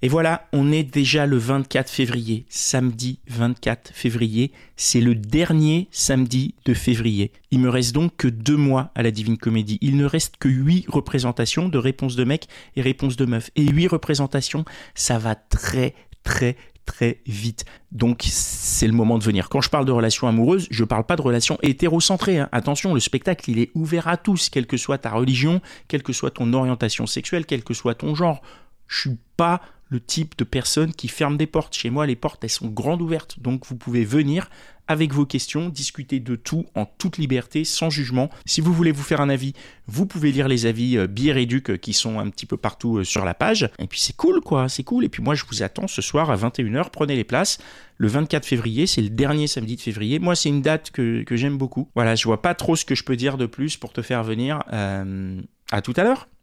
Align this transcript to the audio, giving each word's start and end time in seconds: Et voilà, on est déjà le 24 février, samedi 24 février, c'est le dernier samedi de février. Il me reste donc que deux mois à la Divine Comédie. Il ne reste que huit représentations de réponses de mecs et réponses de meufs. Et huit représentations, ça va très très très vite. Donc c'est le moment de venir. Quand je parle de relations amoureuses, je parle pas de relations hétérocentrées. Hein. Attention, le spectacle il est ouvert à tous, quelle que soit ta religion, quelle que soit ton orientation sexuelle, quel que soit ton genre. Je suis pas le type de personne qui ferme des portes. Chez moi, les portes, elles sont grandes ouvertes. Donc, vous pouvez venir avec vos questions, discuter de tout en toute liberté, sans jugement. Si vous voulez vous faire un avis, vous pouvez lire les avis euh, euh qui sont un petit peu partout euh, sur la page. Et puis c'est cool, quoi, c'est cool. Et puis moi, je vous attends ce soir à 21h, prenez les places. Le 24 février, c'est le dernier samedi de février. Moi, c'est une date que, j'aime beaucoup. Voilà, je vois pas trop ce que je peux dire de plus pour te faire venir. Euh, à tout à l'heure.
Et 0.00 0.06
voilà, 0.06 0.46
on 0.52 0.70
est 0.70 0.84
déjà 0.84 1.26
le 1.26 1.38
24 1.38 1.90
février, 1.90 2.46
samedi 2.48 3.18
24 3.26 3.90
février, 3.92 4.52
c'est 4.76 5.00
le 5.00 5.16
dernier 5.16 5.88
samedi 5.90 6.54
de 6.64 6.72
février. 6.72 7.32
Il 7.50 7.58
me 7.58 7.68
reste 7.68 7.96
donc 7.96 8.16
que 8.16 8.28
deux 8.28 8.56
mois 8.56 8.92
à 8.94 9.02
la 9.02 9.10
Divine 9.10 9.38
Comédie. 9.38 9.76
Il 9.80 9.96
ne 9.96 10.04
reste 10.04 10.36
que 10.36 10.48
huit 10.48 10.84
représentations 10.88 11.68
de 11.68 11.78
réponses 11.78 12.14
de 12.14 12.22
mecs 12.22 12.46
et 12.76 12.80
réponses 12.80 13.16
de 13.16 13.26
meufs. 13.26 13.50
Et 13.56 13.64
huit 13.64 13.88
représentations, 13.88 14.64
ça 14.94 15.18
va 15.18 15.34
très 15.34 15.96
très 16.22 16.56
très 16.86 17.20
vite. 17.26 17.64
Donc 17.90 18.22
c'est 18.22 18.86
le 18.86 18.92
moment 18.92 19.18
de 19.18 19.24
venir. 19.24 19.48
Quand 19.48 19.62
je 19.62 19.68
parle 19.68 19.84
de 19.84 19.90
relations 19.90 20.28
amoureuses, 20.28 20.68
je 20.70 20.84
parle 20.84 21.06
pas 21.06 21.16
de 21.16 21.22
relations 21.22 21.58
hétérocentrées. 21.60 22.38
Hein. 22.38 22.48
Attention, 22.52 22.94
le 22.94 23.00
spectacle 23.00 23.50
il 23.50 23.58
est 23.58 23.72
ouvert 23.74 24.06
à 24.06 24.16
tous, 24.16 24.48
quelle 24.48 24.68
que 24.68 24.76
soit 24.76 24.98
ta 24.98 25.10
religion, 25.10 25.60
quelle 25.88 26.04
que 26.04 26.12
soit 26.12 26.30
ton 26.30 26.52
orientation 26.52 27.08
sexuelle, 27.08 27.46
quel 27.46 27.64
que 27.64 27.74
soit 27.74 27.96
ton 27.96 28.14
genre. 28.14 28.42
Je 28.86 29.00
suis 29.00 29.18
pas 29.36 29.60
le 29.88 30.00
type 30.00 30.36
de 30.38 30.44
personne 30.44 30.92
qui 30.92 31.08
ferme 31.08 31.36
des 31.36 31.46
portes. 31.46 31.74
Chez 31.74 31.90
moi, 31.90 32.06
les 32.06 32.16
portes, 32.16 32.44
elles 32.44 32.50
sont 32.50 32.68
grandes 32.68 33.02
ouvertes. 33.02 33.40
Donc, 33.40 33.66
vous 33.66 33.76
pouvez 33.76 34.04
venir 34.04 34.48
avec 34.88 35.12
vos 35.12 35.26
questions, 35.26 35.68
discuter 35.68 36.18
de 36.18 36.34
tout 36.34 36.66
en 36.74 36.86
toute 36.86 37.18
liberté, 37.18 37.64
sans 37.64 37.90
jugement. 37.90 38.30
Si 38.46 38.60
vous 38.60 38.72
voulez 38.72 38.90
vous 38.90 39.02
faire 39.02 39.20
un 39.20 39.28
avis, 39.28 39.52
vous 39.86 40.06
pouvez 40.06 40.32
lire 40.32 40.48
les 40.48 40.66
avis 40.66 40.96
euh, 40.96 41.06
euh 41.06 41.76
qui 41.76 41.92
sont 41.92 42.18
un 42.18 42.30
petit 42.30 42.46
peu 42.46 42.56
partout 42.56 42.98
euh, 42.98 43.04
sur 43.04 43.24
la 43.24 43.34
page. 43.34 43.68
Et 43.78 43.86
puis 43.86 44.00
c'est 44.00 44.16
cool, 44.16 44.40
quoi, 44.40 44.68
c'est 44.68 44.84
cool. 44.84 45.04
Et 45.04 45.08
puis 45.08 45.22
moi, 45.22 45.34
je 45.34 45.44
vous 45.48 45.62
attends 45.62 45.86
ce 45.86 46.00
soir 46.00 46.30
à 46.30 46.36
21h, 46.36 46.90
prenez 46.90 47.14
les 47.14 47.24
places. 47.24 47.58
Le 47.98 48.08
24 48.08 48.46
février, 48.46 48.86
c'est 48.86 49.02
le 49.02 49.10
dernier 49.10 49.46
samedi 49.46 49.76
de 49.76 49.80
février. 49.80 50.18
Moi, 50.18 50.34
c'est 50.34 50.48
une 50.48 50.62
date 50.62 50.90
que, 50.90 51.24
j'aime 51.30 51.58
beaucoup. 51.58 51.90
Voilà, 51.94 52.14
je 52.14 52.24
vois 52.24 52.40
pas 52.40 52.54
trop 52.54 52.74
ce 52.74 52.84
que 52.84 52.94
je 52.94 53.04
peux 53.04 53.16
dire 53.16 53.36
de 53.36 53.46
plus 53.46 53.76
pour 53.76 53.92
te 53.92 54.00
faire 54.00 54.24
venir. 54.24 54.62
Euh, 54.72 55.40
à 55.70 55.82
tout 55.82 55.92
à 55.96 56.02
l'heure. 56.02 56.28